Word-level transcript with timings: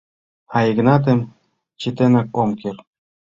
А 0.55 0.57
Йыгнатым 0.67 1.19
чытенак 1.79 2.29
ом 2.41 2.49
керт! 2.59 2.81